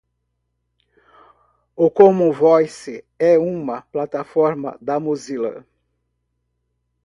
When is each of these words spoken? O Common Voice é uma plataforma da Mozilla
O 1.75 1.91
Common 1.91 2.31
Voice 2.33 3.05
é 3.19 3.37
uma 3.37 3.83
plataforma 3.83 4.75
da 4.81 4.99
Mozilla 4.99 5.63